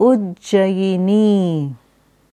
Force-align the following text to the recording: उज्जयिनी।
उज्जयिनी। 0.00 1.26